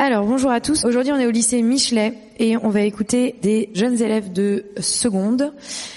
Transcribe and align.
Alors 0.00 0.24
bonjour 0.24 0.52
à 0.52 0.60
tous. 0.60 0.84
Aujourd'hui 0.84 1.12
on 1.12 1.18
est 1.18 1.26
au 1.26 1.32
lycée 1.32 1.60
Michelet 1.60 2.14
et 2.38 2.56
on 2.56 2.68
va 2.68 2.82
écouter 2.82 3.34
des 3.42 3.68
jeunes 3.74 4.00
élèves 4.00 4.32
de 4.32 4.66
seconde 4.78 5.52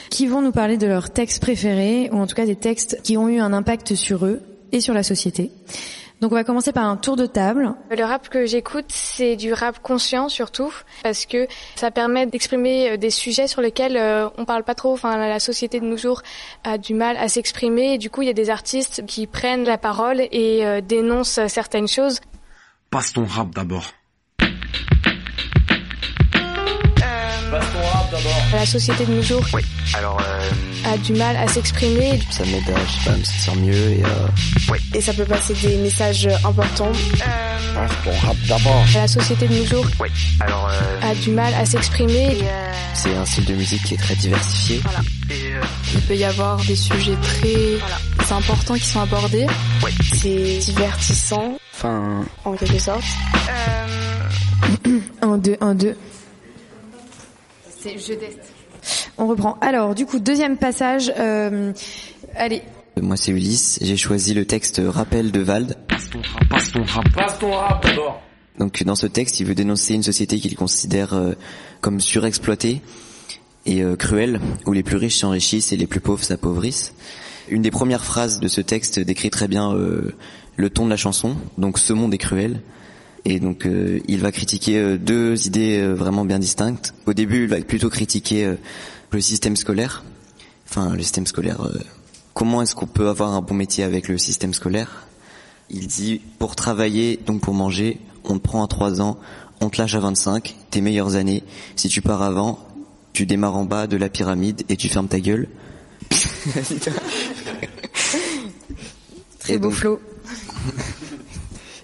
qui 0.10 0.26
vont 0.26 0.42
nous 0.42 0.52
parler 0.52 0.78
de 0.78 0.88
leurs 0.88 1.12
textes 1.12 1.40
préférés 1.40 2.10
ou 2.12 2.16
en 2.18 2.26
tout 2.26 2.34
cas 2.34 2.48
des 2.48 2.56
textes 2.56 3.00
qui 3.04 3.16
ont 3.16 3.30
eu 3.30 3.40
un 3.40 3.54
impact 3.54 3.94
sur 3.94 4.26
eux 4.26 4.42
et 4.72 4.82
sur 4.82 4.96
la 4.96 5.04
société. 5.04 5.52
Donc 6.20 6.32
on 6.32 6.36
va 6.36 6.44
commencer 6.44 6.72
par 6.72 6.86
un 6.86 6.98
tour 6.98 7.16
de 7.16 7.28
table. 7.28 7.76
Le 7.96 8.04
rap 8.04 8.28
que 8.28 8.48
j'écoute, 8.48 8.86
c'est 8.88 9.36
du 9.36 9.54
rap 9.54 9.80
conscient 9.84 10.30
surtout, 10.30 10.74
parce 11.04 11.28
que 11.28 11.48
ça 11.76 11.92
permet 11.92 12.26
d'exprimer 12.26 12.92
euh, 12.92 12.98
des 12.98 13.12
sujets 13.12 13.48
sur 13.48 13.62
lesquels 13.62 13.98
euh, 13.98 14.30
on 14.38 14.46
parle 14.46 14.64
pas 14.64 14.76
trop. 14.76 14.94
Enfin, 14.94 15.18
la 15.18 15.40
société 15.40 15.80
de 15.80 15.86
nos 15.86 15.98
jours 15.98 16.22
a 16.64 16.78
du 16.78 16.94
mal 16.96 17.18
à 17.18 17.28
s'exprimer. 17.28 17.96
Et 17.96 17.98
du 17.98 18.12
coup, 18.12 18.22
il 18.22 18.28
y 18.28 18.32
a 18.32 18.34
des 18.34 18.52
artistes 18.52 19.04
qui 19.08 19.26
prennent 19.26 19.64
la 19.64 19.80
parole 19.80 20.22
et 20.22 20.64
euh, 20.64 20.82
dénoncent 20.82 21.40
certaines 21.48 21.88
choses. 21.88 22.20
Passe 22.92 23.14
ton 23.14 23.26
rap 23.26 23.50
d'abord. 23.56 23.94
La 28.54 28.66
société 28.66 29.06
de 29.06 29.14
nos 29.14 29.22
jours 29.22 29.46
Oui, 29.54 29.62
alors 29.94 30.20
euh, 30.22 30.50
a 30.94 30.98
du 30.98 31.14
mal 31.14 31.38
à 31.38 31.48
s'exprimer 31.48 32.20
ça 32.30 32.44
m'aide 32.46 32.70
à, 32.70 32.80
je 32.86 32.92
sais 32.92 33.10
pas, 33.10 33.16
me 33.18 33.24
sentir 33.24 33.56
mieux 33.56 33.92
et 33.92 34.04
euh, 34.04 34.76
et 34.94 35.00
ça 35.00 35.14
peut 35.14 35.24
passer 35.24 35.54
des 35.54 35.78
messages 35.78 36.28
importants. 36.44 36.92
Passe 37.74 37.92
ton 38.04 38.28
rap 38.28 38.36
d'abord. 38.50 38.86
la 38.94 39.08
société 39.08 39.48
de 39.48 39.54
nos 39.56 39.66
jours 39.66 39.86
oui, 40.00 40.10
alors 40.42 40.70
euh, 40.70 41.10
a 41.10 41.16
du 41.16 41.32
mal 41.32 41.54
à 41.54 41.66
s'exprimer. 41.66 42.40
c'est 42.94 43.16
un 43.16 43.26
style 43.26 43.46
de 43.46 43.54
musique 43.54 43.84
qui 43.84 43.94
est 43.94 43.98
très 43.98 44.16
diversifié. 44.16 44.82
Et, 45.30 45.51
euh, 45.51 45.51
Il 45.94 46.02
peut 46.02 46.16
y 46.16 46.24
avoir 46.24 46.58
des 46.66 46.76
sujets 46.76 47.16
très 47.22 48.34
importants 48.34 48.76
qui 48.76 48.86
sont 48.86 49.02
abordés. 49.02 49.48
C'est 50.16 50.58
divertissant 50.60 51.58
Enfin, 51.74 52.24
en 52.46 52.54
quelque 52.54 52.80
sorte. 52.80 53.04
Un, 55.22 55.38
deux, 55.38 55.58
un, 55.62 55.74
deux. 55.76 55.96
C'est 57.80 57.98
je 57.98 58.14
teste. 58.14 58.40
On 59.18 59.28
reprend. 59.28 59.58
Alors 59.62 59.96
du 59.96 60.06
coup 60.06 60.20
deuxième 60.20 60.58
passage. 60.58 61.12
euh, 61.18 61.74
allez. 62.36 62.62
moi 63.02 63.18
c'est 63.18 63.32
Ulysse, 63.32 63.80
j'ai 63.82 63.98
choisi 63.98 64.34
le 64.34 64.46
texte 64.46 64.82
Rappel 64.86 65.32
de 65.32 65.40
Vald. 65.42 65.78
Passe 65.88 66.10
ton 66.10 66.22
rap, 66.22 66.50
passe 66.50 66.72
ton 66.72 66.84
rap, 66.84 67.12
passe 67.14 67.40
ton 67.40 67.52
rap 67.52 67.84
d'abord. 67.86 68.22
Donc 68.60 68.84
dans 68.84 68.96
ce 68.96 69.08
texte, 69.08 69.40
il 69.40 69.46
veut 69.48 69.56
dénoncer 69.56 69.94
une 69.96 70.04
société 70.04 70.40
qu'il 70.40 70.56
considère 70.56 71.14
euh, 71.14 71.34
comme 71.82 72.00
surexploitée 72.00 72.82
et 73.66 73.84
euh, 73.84 73.96
où 74.66 74.74
les 74.74 74.84
plus 74.84 74.98
riches 74.98 75.20
s'enrichissent 75.20 75.72
et 75.72 75.78
les 75.78 75.88
plus 75.88 76.00
pauvres 76.00 76.24
s'appauvrissent. 76.24 76.94
Une 77.50 77.62
des 77.62 77.72
premières 77.72 78.06
phrases 78.06 78.40
de 78.40 78.48
ce 78.48 78.62
texte 78.62 79.00
décrit 79.00 79.30
très 79.30 79.48
bien 79.48 79.74
euh, 79.74 80.14
le 80.56 80.70
ton 80.70 80.86
de 80.86 80.90
la 80.90 80.98
chanson, 80.98 81.36
donc 81.58 81.78
ce 81.78 81.94
monde 81.94 82.14
est 82.14 82.18
cruel. 82.18 82.62
Et 83.26 83.40
donc 83.40 83.66
euh, 83.66 84.00
il 84.08 84.20
va 84.20 84.32
critiquer 84.32 84.78
euh, 84.78 84.98
deux 84.98 85.46
idées 85.48 85.80
euh, 85.80 85.94
vraiment 85.94 86.26
bien 86.26 86.40
distinctes. 86.40 86.94
Au 87.06 87.14
début, 87.14 87.44
il 87.44 87.50
va 87.50 87.62
plutôt 87.62 87.90
critiquer 87.90 88.46
euh, 88.46 88.56
le 89.12 89.22
système 89.22 89.56
scolaire. 89.56 90.04
Enfin, 90.70 90.96
le 90.96 91.02
système 91.02 91.28
scolaire. 91.28 91.58
comment 92.34 92.62
est-ce 92.62 92.76
qu'on 92.76 92.88
peut 92.88 93.10
avoir 93.10 93.34
un 93.34 93.42
bon 93.42 93.54
métier 93.54 93.84
avec 93.84 94.08
le 94.08 94.18
système 94.18 94.54
scolaire? 94.54 95.08
Il 95.70 95.88
dit 95.88 96.22
pour 96.40 96.56
travailler, 96.56 97.20
donc 97.26 97.42
pour 97.42 97.54
manger, 97.54 98.00
on 98.24 98.36
te 98.36 98.40
prend 98.40 98.64
à 98.64 98.68
3 98.68 99.02
ans, 99.02 99.18
on 99.60 99.70
te 99.70 99.82
lâche 99.82 99.96
à 99.96 100.00
25, 100.00 100.56
tes 100.70 100.80
meilleures 100.80 101.16
années. 101.16 101.44
Si 101.76 101.90
tu 101.90 102.02
pars 102.02 102.22
avant, 102.22 102.60
tu 103.14 103.26
démarres 103.26 103.56
en 103.58 103.66
bas 103.66 103.88
de 103.88 103.98
la 103.98 104.10
pyramide 104.10 104.64
et 104.70 104.78
tu 104.78 104.90
fermes 104.90 105.08
ta 105.08 105.20
gueule. 105.20 105.48
Très 109.40 109.54
Et 109.54 109.58
beau 109.58 109.70
donc- 109.70 109.74
flow. 109.78 110.00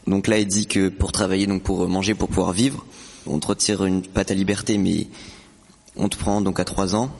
Donc 0.07 0.27
là, 0.27 0.39
il 0.39 0.47
dit 0.47 0.67
que 0.67 0.87
pour 0.87 1.11
travailler, 1.11 1.47
donc 1.47 1.63
pour 1.63 1.85
manger, 1.89 2.13
pour 2.15 2.29
pouvoir 2.29 2.53
vivre, 2.53 2.85
on 3.25 3.39
te 3.39 3.47
retire 3.47 3.83
une 3.83 4.01
patte 4.01 4.31
à 4.31 4.33
liberté, 4.33 4.77
mais 4.77 5.07
on 5.97 6.07
te 6.07 6.15
prend 6.15 6.39
donc 6.39 6.61
à 6.61 6.63
3 6.63 6.95
ans. 6.95 7.11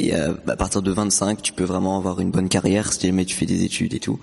Et 0.00 0.12
à, 0.12 0.30
à 0.48 0.56
partir 0.56 0.82
de 0.82 0.90
25, 0.90 1.40
tu 1.40 1.52
peux 1.52 1.62
vraiment 1.62 1.96
avoir 1.98 2.18
une 2.18 2.32
bonne 2.32 2.48
carrière 2.48 2.92
si 2.92 3.06
jamais 3.06 3.24
tu 3.26 3.36
fais 3.36 3.46
des 3.46 3.62
études 3.62 3.94
et 3.94 4.00
tout. 4.00 4.18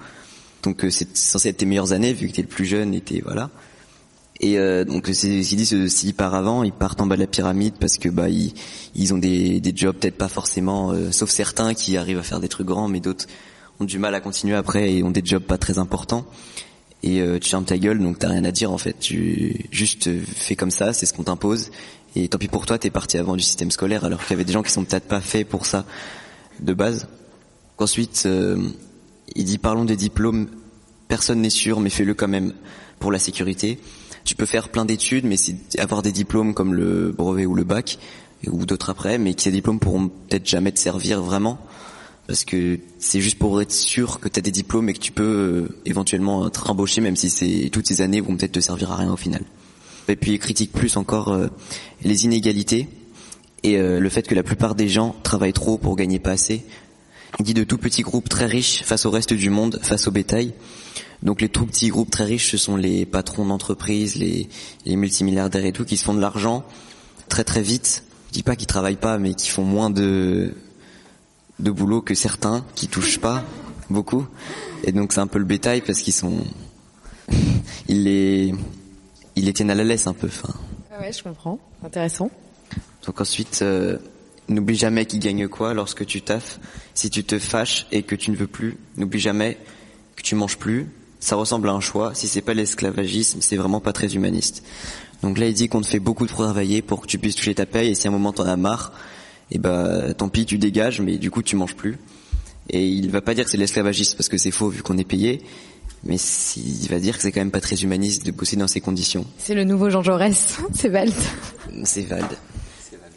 Donc 0.64 0.84
euh, 0.84 0.90
c'est 0.90 1.16
censé 1.16 1.48
être 1.48 1.58
tes 1.58 1.66
meilleures 1.66 1.94
années 1.94 2.12
vu 2.12 2.28
que 2.28 2.34
t'es 2.34 2.42
le 2.42 2.50
plus 2.50 2.66
jeune 2.66 2.94
et 2.94 3.00
t'es 3.00 3.22
voilà. 3.24 3.50
Et 4.40 4.58
euh, 4.58 4.86
donc 4.86 5.08
c'est 5.08 5.44
ce 5.44 5.50
qu'il 5.50 5.58
dit, 5.58 5.66
c'est- 5.66 5.90
s'ils 5.90 6.14
partent 6.14 6.36
avant, 6.36 6.64
ils 6.64 6.72
partent 6.72 7.02
en 7.02 7.08
bas 7.08 7.16
de 7.16 7.22
la 7.22 7.28
pyramide 7.28 7.74
parce 7.80 7.98
que 7.98 8.08
bah 8.08 8.30
ils, 8.30 9.14
ont 9.14 9.18
des, 9.18 9.62
jobs 9.76 9.96
peut-être 9.96 10.18
pas 10.18 10.30
forcément, 10.30 10.92
euh, 10.92 11.12
sauf 11.12 11.30
certains 11.30 11.74
qui 11.74 11.98
arrivent 11.98 12.20
à 12.20 12.24
faire 12.24 12.40
des 12.40 12.48
trucs 12.48 12.68
grands, 12.68 12.88
mais 12.88 13.02
d'autres 13.02 13.26
ont 13.82 13.86
du 13.86 14.00
mal 14.00 14.16
à 14.16 14.22
continuer 14.22 14.56
après 14.56 14.94
et 14.94 15.04
ont 15.04 15.12
des 15.12 15.22
jobs 15.24 15.44
pas 15.44 15.58
très 15.58 15.78
importants. 15.78 16.26
Et 17.04 17.22
euh, 17.22 17.40
tu 17.40 17.50
fermes 17.50 17.66
ta 17.66 17.78
gueule 17.78 18.00
donc 18.00 18.20
t'as 18.20 18.30
rien 18.30 18.44
à 18.46 18.52
dire 18.52 18.72
en 18.72 18.78
fait. 18.78 18.96
Tu 19.00 19.66
juste 19.72 20.08
euh, 20.08 20.22
fais 20.26 20.56
comme 20.56 20.72
ça 20.72 20.94
c'est 20.94 21.06
ce 21.06 21.14
qu'on 21.14 21.24
t'impose. 21.24 21.72
Et 22.16 22.28
tant 22.28 22.38
pis 22.38 22.48
pour 22.48 22.66
toi 22.66 22.78
t'es 22.78 22.90
parti 22.90 23.18
avant 23.18 23.36
du 23.36 23.44
système 23.44 23.72
scolaire 23.72 24.06
alors 24.06 24.22
qu'il 24.22 24.32
y 24.32 24.34
avait 24.34 24.46
des 24.46 24.54
gens 24.54 24.64
qui 24.64 24.72
sont 24.72 24.84
peut-être 24.86 25.08
pas 25.08 25.22
faits 25.22 25.48
pour 25.48 25.66
ça 25.66 25.86
de 26.62 26.74
base. 26.74 27.08
Ensuite 27.78 28.24
euh, 28.26 28.58
il 29.36 29.44
dit 29.46 29.58
parlons 29.58 29.86
des 29.86 29.98
diplômes. 29.98 30.48
Personne 31.10 31.42
n'est 31.42 31.50
sûr 31.50 31.80
mais 31.80 31.90
fais-le 31.90 32.14
quand 32.14 32.28
même 32.28 32.54
pour 33.00 33.12
la 33.12 33.20
sécurité 33.20 33.80
tu 34.30 34.36
peux 34.36 34.46
faire 34.46 34.70
plein 34.70 34.86
d'études 34.86 35.26
mais 35.26 35.38
c'est 35.38 35.80
avoir 35.80 36.04
des 36.04 36.12
diplômes 36.12 36.54
comme 36.54 36.76
le 36.76 37.12
brevet 37.12 37.48
ou 37.48 37.56
le 37.56 37.64
bac 37.64 37.98
ou 38.46 38.64
d'autres 38.68 38.92
après 38.92 39.18
mais 39.18 39.34
que 39.34 39.42
ces 39.42 39.50
diplômes 39.50 39.80
pourront 39.80 40.10
peut-être 40.10 40.48
jamais 40.48 40.72
te 40.72 40.78
servir 40.78 41.24
vraiment 41.24 41.58
parce 42.28 42.46
que 42.46 42.80
c'est 43.00 43.22
juste 43.22 43.40
pour 43.40 43.60
être 43.60 43.72
sûr 43.72 44.20
que 44.20 44.30
tu 44.30 44.38
as 44.38 44.44
des 44.44 44.52
diplômes 44.52 44.88
et 44.88 44.94
que 44.94 45.00
tu 45.00 45.12
peux 45.12 45.24
euh, 45.24 45.80
éventuellement 45.86 46.48
être 46.48 46.70
embauché 46.70 47.02
même 47.02 47.16
si 47.16 47.72
toutes 47.72 47.88
ces 47.88 48.02
années 48.02 48.22
vont 48.22 48.38
peut-être 48.38 48.52
te 48.52 48.60
servir 48.60 48.92
à 48.92 48.98
rien 48.98 49.12
au 49.12 49.18
final. 49.18 49.42
Et 50.10 50.16
puis 50.16 50.38
critique 50.38 50.72
plus 50.72 50.96
encore 50.96 51.30
euh, 51.30 51.48
les 52.04 52.26
inégalités 52.26 52.88
et 53.64 53.78
euh, 53.78 54.00
le 54.00 54.10
fait 54.10 54.28
que 54.28 54.36
la 54.36 54.44
plupart 54.44 54.76
des 54.76 54.90
gens 54.90 55.16
travaillent 55.24 55.54
trop 55.54 55.80
pour 55.80 55.96
gagner 55.96 56.20
pas 56.20 56.34
assez. 56.34 56.64
Il 57.40 57.46
dit 57.46 57.56
de 57.56 57.64
tout 57.64 57.80
petits 57.80 58.04
groupes 58.04 58.30
très 58.30 58.46
riches 58.46 58.84
face 58.84 59.08
au 59.08 59.10
reste 59.10 59.34
du 59.34 59.50
monde, 59.50 59.80
face 59.82 60.08
au 60.08 60.12
bétail. 60.12 60.54
Donc 61.24 61.42
les 61.42 61.50
tout 61.50 61.66
petits 61.66 61.90
groupes 61.90 62.12
très 62.12 62.24
riches, 62.24 62.52
ce 62.52 62.58
sont 62.58 62.78
les 62.78 63.06
patrons 63.06 63.46
d'entreprises, 63.46 64.16
les, 64.16 64.48
les 64.86 64.96
multimilliardaires 64.96 65.66
et 65.66 65.74
tout, 65.74 65.86
qui 65.86 65.98
se 65.98 66.04
font 66.04 66.14
de 66.14 66.22
l'argent 66.22 66.64
très 67.28 67.44
très 67.44 67.62
vite. 67.62 68.04
Je 68.28 68.34
dis 68.34 68.44
pas 68.44 68.56
qu'ils 68.56 68.68
travaillent 68.68 68.96
pas, 68.96 69.18
mais 69.18 69.34
qui 69.34 69.50
font 69.50 69.64
moins 69.64 69.90
de 69.90 70.54
de 71.60 71.72
boulot 71.72 72.02
que 72.02 72.16
certains 72.16 72.66
qui 72.76 72.88
touchent 72.88 73.20
pas 73.20 73.44
beaucoup. 73.90 74.26
Et 74.84 74.92
donc 74.92 75.14
c'est 75.14 75.20
un 75.20 75.28
peu 75.28 75.40
le 75.40 75.46
bétail 75.46 75.82
parce 75.82 76.00
qu'ils 76.00 76.14
sont, 76.14 76.44
ils 77.88 78.04
les, 78.04 78.54
ils 79.36 79.46
les 79.46 79.54
tiennent 79.54 79.72
à 79.72 79.76
la 79.76 79.84
laisse 79.84 80.08
un 80.08 80.14
peu. 80.14 80.28
Enfin. 80.28 80.54
Ah 80.92 81.02
ouais, 81.02 81.12
je 81.12 81.24
comprends. 81.24 81.60
Intéressant. 81.84 82.32
Donc 83.06 83.22
ensuite, 83.22 83.60
euh, 83.62 83.98
n'oublie 84.48 84.76
jamais 84.76 85.06
qui 85.06 85.20
gagne 85.20 85.48
quoi 85.48 85.74
lorsque 85.74 86.06
tu 86.06 86.22
taffes. 86.22 86.60
Si 86.94 87.10
tu 87.10 87.24
te 87.24 87.40
fâches 87.40 87.88
et 87.92 88.04
que 88.04 88.16
tu 88.16 88.32
ne 88.32 88.36
veux 88.36 88.48
plus, 88.48 88.78
n'oublie 88.98 89.20
jamais 89.20 89.58
que 90.16 90.22
tu 90.22 90.36
manges 90.36 90.58
plus. 90.58 90.88
Ça 91.20 91.36
ressemble 91.36 91.70
à 91.70 91.74
un 91.74 91.80
choix. 91.82 92.14
Si 92.14 92.28
c'est 92.28 92.42
pas 92.42 92.54
l'esclavagisme, 92.54 93.40
c'est 93.42 93.58
vraiment 93.58 93.80
pas 93.80 93.94
très 93.94 94.16
humaniste. 94.16 94.64
Donc 95.22 95.38
là, 95.38 95.48
il 95.48 95.54
dit 95.54 95.68
qu'on 95.68 95.82
te 95.82 95.88
fait 95.88 96.00
beaucoup 96.00 96.26
de 96.26 96.32
travailler 96.32 96.82
pour 96.82 97.02
que 97.02 97.08
tu 97.08 97.18
puisses 97.18 97.36
toucher 97.36 97.56
ta 97.56 97.66
paye. 97.66 97.90
Et 97.90 97.96
si 97.96 98.08
à 98.08 98.10
un 98.10 98.14
moment 98.14 98.32
t'en 98.32 98.46
as 98.46 98.56
marre, 98.56 98.94
et 99.52 99.58
bah 99.58 100.14
tant 100.14 100.30
pis, 100.30 100.46
tu 100.46 100.58
dégages, 100.58 101.02
mais 101.02 101.18
du 101.18 101.32
coup 101.32 101.44
tu 101.44 101.56
manges 101.56 101.76
plus. 101.76 101.98
Et 102.70 102.88
il 102.88 103.10
va 103.10 103.22
pas 103.22 103.34
dire 103.34 103.46
que 103.46 103.52
c'est 103.52 103.58
l'esclavagisme 103.58 104.16
parce 104.16 104.30
que 104.30 104.38
c'est 104.38 104.52
faux 104.52 104.70
vu 104.70 104.84
qu'on 104.84 104.98
est 104.98 105.04
payé. 105.04 105.42
Mais 106.06 106.16
il 106.56 106.88
va 106.88 107.00
dire 107.00 107.18
que 107.18 107.24
c'est 107.24 107.32
quand 107.32 107.42
même 107.42 107.52
pas 107.52 107.60
très 107.60 107.84
humaniste 107.84 108.26
de 108.26 108.32
bosser 108.32 108.56
dans 108.56 108.68
ces 108.68 108.80
conditions. 108.80 109.26
C'est 109.38 109.56
le 109.56 109.66
nouveau 109.66 109.90
Jean 109.90 110.02
Jaurès. 110.02 110.58
C'est 110.74 110.88
Vald. 110.88 111.14
C'est 111.84 112.04
Vald. 112.04 112.28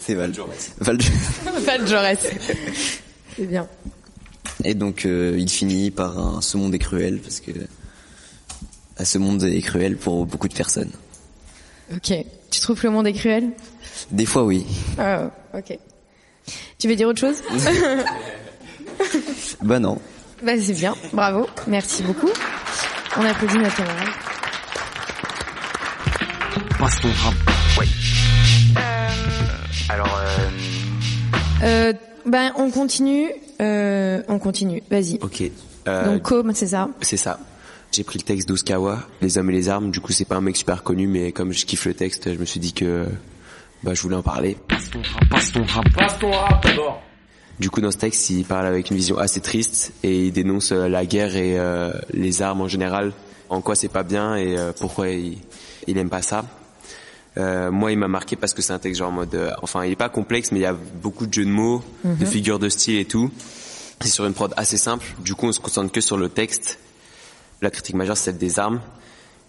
C'est 0.00 0.14
Val. 0.14 0.32
Val. 0.81 0.98
Val 1.64 1.87
Jaurès. 1.87 2.19
C'est 3.37 3.46
bien. 3.46 3.69
Et 4.64 4.75
donc 4.75 5.06
euh, 5.06 5.37
il 5.38 5.48
finit 5.48 5.90
par 5.90 6.19
un 6.19 6.40
ce 6.40 6.56
monde 6.56 6.75
est 6.75 6.78
cruel 6.78 7.20
parce 7.20 7.40
que 7.40 7.52
ce 9.04 9.19
monde 9.19 9.43
est 9.44 9.60
cruel 9.62 9.96
pour 9.96 10.26
beaucoup 10.26 10.49
de 10.49 10.54
personnes. 10.54 10.90
Ok. 11.94 12.12
Tu 12.50 12.60
trouves 12.60 12.81
que 12.81 12.87
le 12.87 12.93
monde 12.93 13.06
est 13.06 13.12
cruel? 13.12 13.50
Des 14.10 14.26
fois 14.26 14.44
oui. 14.44 14.66
Ah, 14.99 15.31
ok. 15.54 15.78
Tu 16.78 16.88
veux 16.88 16.96
dire 16.96 17.08
autre 17.08 17.20
chose? 17.20 17.37
Bah 19.62 19.78
non. 19.78 19.99
Bah 20.43 20.52
c'est 20.60 20.72
bien. 20.75 20.94
Bravo. 21.12 21.46
Merci 21.66 22.02
beaucoup. 22.02 22.31
On 23.16 23.25
applaudit 23.25 23.58
notre 23.58 23.76
camarade. 23.76 24.08
Passe 26.78 27.00
ton 27.00 27.08
rap. 27.08 27.34
Alors, 29.88 30.19
euh, 30.19 30.48
Euh, 31.64 31.93
ben 32.26 32.52
on 32.56 32.70
continue. 32.70 33.28
Euh, 33.60 34.22
on 34.28 34.38
continue. 34.38 34.82
Vas-y. 34.90 35.19
Ok. 35.22 35.43
Euh, 35.88 36.05
Donc 36.14 36.22
Com, 36.22 36.52
c'est 36.55 36.69
ça? 36.69 36.88
c'est 37.02 37.16
ça. 37.16 37.38
J'ai 37.93 38.05
pris 38.05 38.19
le 38.19 38.25
texte 38.25 38.49
d'Oskawa, 38.49 39.00
Les 39.21 39.37
hommes 39.37 39.50
et 39.50 39.53
les 39.53 39.69
armes. 39.69 39.91
Du 39.91 40.00
coup, 40.00 40.12
c'est 40.12 40.25
pas 40.25 40.37
un 40.37 40.41
mec 40.41 40.56
super 40.56 40.83
connu, 40.83 41.06
mais 41.06 41.31
comme 41.31 41.53
je 41.53 41.67
kiffe 41.67 41.85
le 41.85 41.93
texte, 41.93 42.33
je 42.33 42.39
me 42.39 42.47
suis 42.47 42.59
dit 42.59 42.73
que 42.73 43.06
bah, 43.83 43.93
je 43.93 44.00
voulais 44.00 44.17
en 44.17 44.23
parler. 44.23 44.56
Passe 44.67 44.91
ton 44.91 45.03
rap. 45.03 45.29
Passe 45.29 45.53
ton 45.53 45.65
rap. 45.65 45.85
Passe 45.94 46.19
ton 46.19 46.31
rap 46.31 46.65
d'abord. 46.65 47.03
Du 47.61 47.69
coup, 47.69 47.83
dans 47.83 47.91
ce 47.91 47.99
texte, 47.99 48.31
il 48.31 48.44
parle 48.44 48.67
avec 48.67 48.91
une 48.91 48.97
vision 48.97 49.19
assez 49.19 49.41
triste 49.41 49.93
et 50.03 50.27
il 50.27 50.33
dénonce 50.33 50.73
euh, 50.73 50.89
la 50.89 51.05
guerre 51.05 51.37
et 51.37 51.59
euh, 51.59 51.93
les 52.15 52.41
armes 52.41 52.62
en 52.62 52.67
général, 52.69 53.12
en 53.50 53.61
quoi 53.61 53.75
c'est 53.75 53.89
pas 53.89 54.05
bien 54.05 54.37
et 54.37 54.56
euh, 54.56 54.73
pourquoi 54.81 55.11
il, 55.11 55.37
il 55.87 55.99
aime 55.99 56.09
pas 56.09 56.23
ça. 56.23 56.47
Euh, 57.37 57.71
moi, 57.71 57.93
il 57.93 57.99
m'a 57.99 58.09
marqué 58.09 58.37
parce 58.37 58.55
que 58.55 58.62
c'est 58.62 58.73
un 58.73 58.79
texte 58.79 59.00
genre 59.00 59.11
en 59.11 59.12
mode, 59.12 59.55
enfin, 59.62 59.85
il 59.85 59.93
est 59.93 59.97
pas 59.97 60.09
complexe, 60.09 60.50
mais 60.50 60.61
il 60.61 60.62
y 60.62 60.67
a 60.67 60.73
beaucoup 60.75 61.27
de 61.27 61.33
jeux 61.33 61.44
de 61.44 61.50
mots, 61.50 61.85
de 62.05 62.25
figures 62.25 62.59
de 62.59 62.71
style 62.71 62.97
et 62.99 63.05
tout. 63.05 63.31
C'est 64.00 64.09
sur 64.09 64.25
une 64.27 64.33
prod 64.33 64.53
assez 64.56 64.79
simple. 64.79 65.06
Du 65.23 65.35
coup, 65.35 65.47
on 65.47 65.53
se 65.53 65.61
concentre 65.61 65.93
que 65.93 66.00
sur 66.00 66.17
le 66.17 66.31
texte. 66.31 66.79
La 67.62 67.70
critique 67.70 67.94
majeure, 67.94 68.17
c'est 68.17 68.25
celle 68.25 68.38
des 68.38 68.59
armes. 68.59 68.81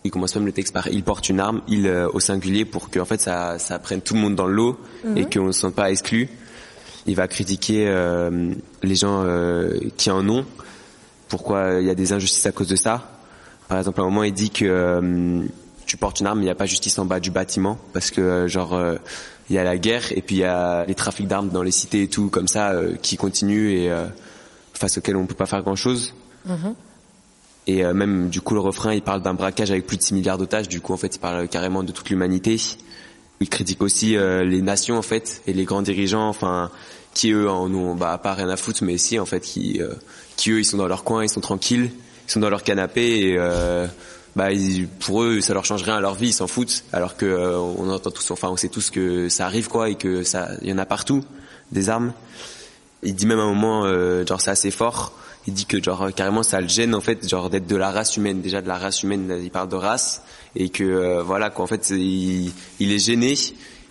Il 0.04 0.12
commence 0.12 0.36
même 0.36 0.46
le 0.46 0.52
texte 0.52 0.72
par 0.72 0.88
il 0.88 1.02
porte 1.04 1.30
une 1.30 1.40
arme, 1.40 1.62
il 1.68 1.88
euh, 1.88 2.08
au 2.14 2.20
singulier 2.20 2.64
pour 2.64 2.92
que 2.92 3.00
en 3.00 3.06
fait 3.06 3.20
ça, 3.20 3.58
ça 3.58 3.80
prenne 3.80 4.02
tout 4.02 4.14
le 4.14 4.20
monde 4.20 4.36
dans 4.36 4.46
le 4.46 4.54
lot 4.54 4.80
et 5.16 5.26
qu'on 5.26 5.48
ne 5.48 5.52
se 5.52 5.62
sente 5.62 5.74
pas 5.74 5.90
exclu. 5.90 6.30
Il 7.08 7.16
va 7.16 7.28
critiquer 7.28 7.88
euh, 7.88 8.54
les 8.84 8.96
gens 8.96 9.24
euh, 9.24 9.80
qui 9.98 10.12
en 10.12 10.30
ont, 10.30 10.46
pourquoi 11.28 11.80
il 11.82 11.88
y 11.88 11.90
a 11.90 11.96
des 11.96 12.14
injustices 12.14 12.46
à 12.46 12.52
cause 12.52 12.68
de 12.68 12.76
ça. 12.76 13.10
Par 13.68 13.80
exemple, 13.80 14.00
à 14.00 14.04
un 14.04 14.08
moment, 14.08 14.24
il 14.24 14.34
dit 14.34 14.52
que 14.52 15.42
tu 15.88 15.98
portes 15.98 16.20
une 16.20 16.28
arme, 16.28 16.40
mais 16.40 16.44
il 16.44 16.48
n'y 16.48 16.52
a 16.52 16.56
pas 16.56 16.68
justice 16.68 17.00
en 17.00 17.06
bas 17.06 17.20
du 17.20 17.32
bâtiment 17.32 17.80
parce 17.94 18.12
que 18.12 18.48
genre 18.48 18.80
il 19.50 19.56
y 19.56 19.58
a 19.58 19.64
la 19.64 19.78
guerre 19.78 20.12
et 20.12 20.22
puis 20.22 20.36
il 20.36 20.40
y 20.40 20.46
a 20.46 20.86
les 20.86 20.96
trafics 20.96 21.28
d'armes 21.28 21.50
dans 21.50 21.64
les 21.64 21.72
cités 21.72 22.04
et 22.04 22.08
tout 22.10 22.30
comme 22.30 22.48
ça 22.48 22.74
qui 23.02 23.18
continuent 23.18 23.72
et 23.72 23.92
face 24.74 25.00
auxquels 25.00 25.16
on 25.16 25.26
peut 25.26 25.34
pas 25.34 25.48
faire 25.48 25.64
grand 25.64 25.76
chose. 25.76 26.14
Et 27.68 27.86
euh, 27.86 27.94
même 27.94 28.30
du 28.30 28.42
coup 28.42 28.54
le 28.56 28.60
refrain 28.60 28.94
il 28.94 29.02
parle 29.02 29.22
d'un 29.22 29.34
braquage 29.34 29.72
avec 29.72 29.88
plus 29.88 29.98
de 29.98 30.02
6 30.04 30.14
milliards 30.14 30.38
d'otages, 30.38 30.68
du 30.68 30.82
coup 30.82 30.94
en 30.94 30.98
fait 30.98 31.16
il 31.16 31.20
parle 31.20 31.48
carrément 31.48 31.84
de 31.84 31.92
toute 31.92 32.10
l'humanité. 32.10 32.60
Il 33.40 33.50
critique 33.50 33.82
aussi 33.82 34.16
euh, 34.16 34.44
les 34.44 34.62
nations 34.62 34.98
en 34.98 35.02
fait 35.02 35.42
et 35.48 35.54
les 35.54 35.64
grands 35.66 35.82
dirigeants, 35.82 36.28
enfin 36.28 36.72
qui 37.14 37.32
eux 37.32 37.50
en 37.50 37.74
ont 37.74 37.96
bah, 37.96 38.20
pas 38.22 38.34
rien 38.34 38.50
à 38.50 38.58
foutre 38.58 38.84
mais 38.84 38.98
si 38.98 39.20
en 39.20 39.26
fait 39.26 39.42
qui 39.42 39.82
euh, 39.82 39.94
qui 40.36 40.52
eux 40.52 40.60
ils 40.60 40.66
sont 40.66 40.78
dans 40.78 40.88
leur 40.88 41.04
coin, 41.04 41.24
ils 41.24 41.30
sont 41.30 41.42
tranquilles, 41.42 41.92
ils 42.28 42.32
sont 42.32 42.40
dans 42.40 42.50
leur 42.50 42.64
canapé 42.64 43.28
et 43.30 43.36
euh, 43.38 43.88
bah 44.36 44.52
ils- 44.52 44.88
pour 44.88 45.24
eux 45.24 45.40
ça 45.40 45.54
leur 45.54 45.64
change 45.64 45.84
rien 45.84 45.96
à 45.96 46.02
leur 46.02 46.16
vie, 46.16 46.30
ils 46.30 46.34
s'en 46.34 46.48
foutent 46.48 46.84
alors 46.92 47.16
que 47.16 47.26
euh, 47.26 47.58
on 47.58 47.90
entend 47.90 48.12
tous 48.12 48.30
enfin 48.32 48.50
on 48.50 48.58
sait 48.58 48.70
tous 48.70 48.90
que 48.90 49.30
ça 49.30 49.46
arrive 49.46 49.68
quoi 49.70 49.90
et 49.90 49.96
que 49.96 50.24
ça 50.24 50.50
il 50.64 50.70
y 50.70 50.74
en 50.74 50.78
a 50.80 50.86
partout 50.86 51.24
des 51.72 51.90
armes. 51.90 52.12
Il 53.06 53.16
dit 53.16 53.26
même 53.26 53.40
à 53.40 53.44
un 53.44 53.48
moment, 53.54 53.84
euh, 53.86 54.26
genre 54.26 54.42
c'est 54.42 54.52
assez 54.52 54.72
fort. 54.72 55.14
Il 55.46 55.54
dit 55.54 55.66
que 55.66 55.82
genre 55.84 56.10
carrément 56.16 56.42
ça 56.44 56.62
le 56.62 56.68
gêne 56.70 56.96
en 56.96 57.02
fait, 57.02 57.28
genre 57.28 57.50
d'être 57.50 57.68
de 57.68 57.76
la 57.76 57.92
race 57.92 58.16
humaine. 58.18 58.42
Déjà 58.42 58.62
de 58.62 58.68
la 58.68 58.78
race 58.78 59.04
humaine, 59.04 59.40
il 59.44 59.52
parle 59.52 59.68
de 59.70 59.76
race 59.76 60.22
et 60.56 60.70
que 60.70 60.84
euh, 60.84 61.22
voilà 61.24 61.50
qu'en 61.50 61.68
fait 61.68 61.90
il, 61.90 62.52
il 62.80 62.92
est 62.92 63.00
gêné. 63.00 63.34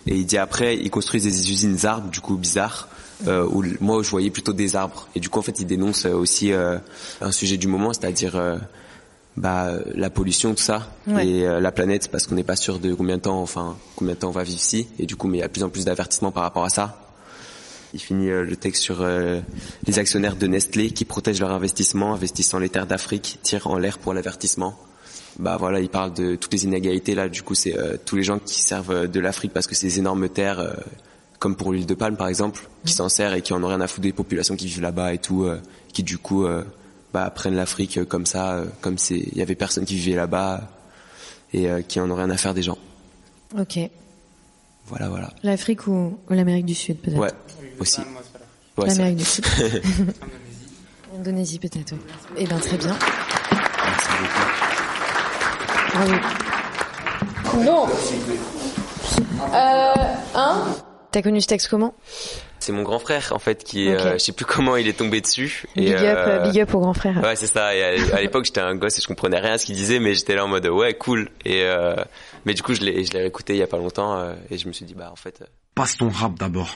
Et 0.05 0.15
il 0.17 0.25
dit 0.25 0.37
après, 0.37 0.75
ils 0.77 0.89
construisent 0.89 1.23
des 1.23 1.51
usines 1.51 1.75
d'arbres, 1.75 2.09
du 2.09 2.19
coup 2.21 2.35
bizarre. 2.37 2.87
Euh, 3.27 3.45
où 3.49 3.63
moi 3.79 4.01
je 4.03 4.09
voyais 4.09 4.31
plutôt 4.31 4.51
des 4.51 4.75
arbres. 4.75 5.07
Et 5.15 5.19
du 5.21 5.29
coup 5.29 5.39
en 5.39 5.43
fait 5.43 5.59
il 5.59 5.65
dénonce 5.67 6.05
euh, 6.05 6.13
aussi 6.13 6.51
euh, 6.51 6.77
un 7.21 7.31
sujet 7.31 7.55
du 7.57 7.67
moment, 7.67 7.93
c'est-à-dire 7.93 8.35
euh, 8.35 8.57
bah, 9.37 9.69
la 9.95 10.09
pollution, 10.09 10.53
tout 10.55 10.61
ça, 10.63 10.89
Ouais. 11.07 11.25
et 11.27 11.47
euh, 11.47 11.59
la 11.61 11.71
planète, 11.71 12.09
parce 12.11 12.27
qu'on 12.27 12.35
n'est 12.35 12.43
pas 12.43 12.55
sûr 12.57 12.79
de 12.79 12.93
combien 12.93 13.17
de 13.17 13.21
temps, 13.21 13.41
enfin 13.41 13.77
combien 13.95 14.13
de 14.15 14.19
temps 14.19 14.29
on 14.29 14.31
va 14.31 14.43
vivre 14.43 14.57
ici. 14.57 14.87
Et 14.99 15.05
du 15.05 15.15
coup, 15.15 15.27
mais 15.27 15.37
il 15.37 15.41
y 15.41 15.43
a 15.43 15.47
de 15.47 15.51
plus 15.53 15.63
en 15.63 15.69
plus 15.69 15.85
d'avertissements 15.85 16.31
par 16.31 16.43
rapport 16.43 16.65
à 16.65 16.69
ça. 16.69 17.02
Il 17.93 17.99
finit 17.99 18.29
euh, 18.29 18.43
le 18.43 18.55
texte 18.55 18.81
sur 18.81 19.01
euh, 19.01 19.39
les 19.85 19.99
actionnaires 19.99 20.35
de 20.35 20.47
Nestlé 20.47 20.91
qui 20.91 21.05
protègent 21.05 21.41
leur 21.41 21.51
investissement, 21.51 22.13
investissant 22.13 22.57
les 22.57 22.69
terres 22.69 22.87
d'Afrique, 22.87 23.39
tirent 23.43 23.67
en 23.67 23.77
l'air 23.77 23.99
pour 23.99 24.13
l'avertissement. 24.13 24.77
Bah 25.39 25.57
voilà, 25.57 25.79
il 25.79 25.89
parle 25.89 26.13
de 26.13 26.35
toutes 26.35 26.53
les 26.53 26.63
inégalités 26.63 27.15
là. 27.15 27.29
Du 27.29 27.41
coup, 27.41 27.55
c'est 27.55 27.77
euh, 27.77 27.97
tous 28.03 28.15
les 28.15 28.23
gens 28.23 28.39
qui 28.39 28.61
servent 28.61 29.07
de 29.07 29.19
l'Afrique 29.19 29.53
parce 29.53 29.67
que 29.67 29.75
ces 29.75 29.99
énormes 29.99 30.29
terres, 30.29 30.59
euh, 30.59 30.73
comme 31.39 31.55
pour 31.55 31.71
l'huile 31.71 31.85
de 31.85 31.93
palme 31.93 32.17
par 32.17 32.27
exemple, 32.27 32.67
qui 32.85 32.93
s'en 32.93 33.09
servent 33.09 33.35
et 33.35 33.41
qui 33.41 33.53
en 33.53 33.63
ont 33.63 33.67
rien 33.67 33.81
à 33.81 33.87
foutre 33.87 34.01
des 34.01 34.13
populations 34.13 34.55
qui 34.55 34.67
vivent 34.67 34.81
là-bas 34.81 35.13
et 35.13 35.17
tout, 35.17 35.43
euh, 35.43 35.59
qui 35.91 36.03
du 36.03 36.17
coup 36.17 36.45
bah, 37.13 37.29
prennent 37.29 37.55
l'Afrique 37.55 38.03
comme 38.05 38.25
ça, 38.25 38.63
comme 38.81 38.97
c'est, 38.97 39.17
il 39.17 39.37
y 39.37 39.41
avait 39.41 39.55
personne 39.55 39.85
qui 39.85 39.95
vivait 39.95 40.15
là-bas 40.15 40.61
et 41.53 41.67
qui 41.87 41.99
en 41.99 42.09
ont 42.09 42.15
rien 42.15 42.29
à 42.31 42.37
faire 42.37 42.55
des 42.55 42.63
gens. 42.63 42.77
Ok. 43.57 43.77
Voilà, 44.87 45.09
voilà. 45.09 45.31
L'Afrique 45.43 45.87
ou, 45.87 46.17
ou 46.29 46.33
l'Amérique 46.33 46.65
du 46.65 46.75
Sud 46.75 46.97
peut-être? 46.97 47.19
Ouais, 47.19 47.31
aussi. 47.83 48.01
Ouais, 48.77 48.89
c'est- 48.89 48.97
L'Amérique 48.97 49.17
du 49.17 49.25
Sud. 49.25 49.45
Indonésie 51.19 51.59
peut-être. 51.59 51.93
Eh 52.37 52.47
ben 52.47 52.59
très 52.59 52.77
bien. 52.77 52.97
merci 53.85 54.09
beaucoup. 54.19 54.49
Bravo. 57.53 57.87
Euh, 59.53 59.93
hein 60.35 60.63
T'as 61.11 61.21
connu 61.21 61.39
ce 61.41 61.47
texte 61.47 61.67
comment? 61.69 61.93
C'est 62.59 62.71
mon 62.71 62.81
grand 62.81 62.97
frère 62.97 63.33
en 63.35 63.39
fait 63.39 63.63
qui, 63.63 63.87
est, 63.87 63.93
Ok. 63.95 64.01
euh, 64.05 64.13
je 64.13 64.17
sais 64.19 64.31
plus 64.31 64.45
comment 64.45 64.75
il 64.77 64.87
est 64.87 64.97
tombé 64.97 65.21
dessus. 65.21 65.65
Et, 65.75 65.81
Big 65.81 65.93
up, 65.93 66.17
euh, 66.17 66.39
big 66.49 66.59
up 66.61 66.73
au 66.73 66.79
grand 66.79 66.93
frère. 66.93 67.21
Ouais, 67.21 67.35
c'est 67.35 67.45
ça. 67.45 67.75
Et 67.75 67.83
à, 67.83 68.15
à 68.15 68.21
l'époque, 68.21 68.45
j'étais 68.45 68.61
un 68.61 68.73
gosse 68.75 68.97
et 68.97 69.01
je 69.01 69.07
comprenais 69.07 69.37
rien 69.39 69.53
à 69.53 69.57
ce 69.59 69.65
qu'il 69.65 69.75
disait, 69.75 69.99
mais 69.99 70.15
j'étais 70.15 70.33
là 70.35 70.45
en 70.45 70.47
mode 70.47 70.65
ouais, 70.65 70.93
cool. 70.95 71.29
Et 71.45 71.61
euh, 71.63 71.93
mais 72.45 72.53
du 72.55 72.63
coup, 72.63 72.73
je 72.73 72.81
l'ai, 72.81 73.03
je 73.03 73.11
l'ai 73.13 73.19
réécouté 73.19 73.53
il 73.53 73.59
y 73.59 73.63
a 73.63 73.67
pas 73.67 73.77
longtemps 73.77 74.33
et 74.49 74.57
je 74.57 74.67
me 74.67 74.73
suis 74.73 74.85
dit 74.85 74.95
bah 74.95 75.09
en 75.11 75.15
fait. 75.17 75.43
Passe 75.75 75.97
ton 75.97 76.09
rap 76.09 76.39
d'abord. 76.39 76.75